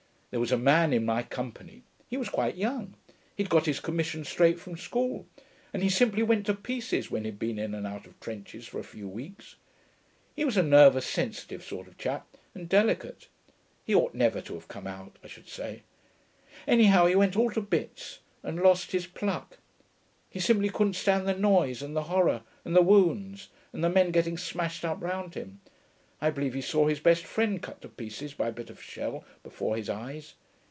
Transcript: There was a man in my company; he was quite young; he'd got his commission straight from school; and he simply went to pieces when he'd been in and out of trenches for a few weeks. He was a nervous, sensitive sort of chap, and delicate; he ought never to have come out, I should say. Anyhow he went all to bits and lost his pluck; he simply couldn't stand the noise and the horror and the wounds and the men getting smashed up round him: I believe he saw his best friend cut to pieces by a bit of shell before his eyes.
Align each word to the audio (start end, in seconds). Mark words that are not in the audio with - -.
There 0.31 0.39
was 0.39 0.53
a 0.53 0.57
man 0.57 0.93
in 0.93 1.03
my 1.03 1.23
company; 1.23 1.83
he 2.07 2.15
was 2.15 2.29
quite 2.29 2.55
young; 2.55 2.95
he'd 3.35 3.49
got 3.49 3.65
his 3.65 3.81
commission 3.81 4.23
straight 4.23 4.61
from 4.61 4.77
school; 4.77 5.27
and 5.73 5.83
he 5.83 5.89
simply 5.89 6.23
went 6.23 6.45
to 6.45 6.53
pieces 6.53 7.11
when 7.11 7.25
he'd 7.25 7.37
been 7.37 7.59
in 7.59 7.73
and 7.75 7.85
out 7.85 8.07
of 8.07 8.17
trenches 8.21 8.65
for 8.65 8.79
a 8.79 8.83
few 8.85 9.09
weeks. 9.09 9.57
He 10.33 10.45
was 10.45 10.55
a 10.55 10.63
nervous, 10.63 11.05
sensitive 11.05 11.65
sort 11.65 11.89
of 11.89 11.97
chap, 11.97 12.29
and 12.55 12.69
delicate; 12.69 13.27
he 13.83 13.93
ought 13.93 14.15
never 14.15 14.39
to 14.39 14.53
have 14.53 14.69
come 14.69 14.87
out, 14.87 15.17
I 15.21 15.27
should 15.27 15.49
say. 15.49 15.81
Anyhow 16.65 17.07
he 17.07 17.15
went 17.15 17.35
all 17.35 17.51
to 17.51 17.59
bits 17.59 18.19
and 18.41 18.57
lost 18.63 18.93
his 18.93 19.07
pluck; 19.07 19.57
he 20.29 20.39
simply 20.39 20.69
couldn't 20.69 20.93
stand 20.93 21.27
the 21.27 21.35
noise 21.35 21.81
and 21.81 21.93
the 21.93 22.03
horror 22.03 22.43
and 22.63 22.73
the 22.73 22.81
wounds 22.81 23.49
and 23.73 23.83
the 23.83 23.89
men 23.89 24.11
getting 24.11 24.37
smashed 24.37 24.85
up 24.85 25.01
round 25.03 25.33
him: 25.35 25.59
I 26.23 26.29
believe 26.29 26.53
he 26.53 26.61
saw 26.61 26.85
his 26.85 26.99
best 26.99 27.25
friend 27.25 27.59
cut 27.63 27.81
to 27.81 27.89
pieces 27.89 28.35
by 28.35 28.49
a 28.49 28.51
bit 28.51 28.69
of 28.69 28.79
shell 28.79 29.23
before 29.41 29.75
his 29.75 29.89
eyes. 29.89 30.35